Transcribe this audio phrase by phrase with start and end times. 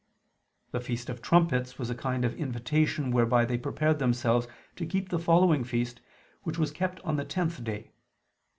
[0.71, 5.09] The feast of Trumpets was a kind of invitation whereby they prepared themselves to keep
[5.09, 6.01] the following feast
[6.41, 7.91] which was kept on the tenth day.